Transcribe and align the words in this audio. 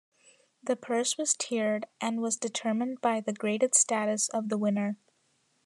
The 0.63 0.75
purse 0.75 1.15
was 1.19 1.35
"tiered" 1.35 1.85
and 2.01 2.21
was 2.23 2.35
determined 2.35 3.01
by 3.01 3.21
the 3.21 3.33
graded 3.33 3.75
status 3.75 4.29
of 4.29 4.49
the 4.49 4.57
winner. 4.57 4.97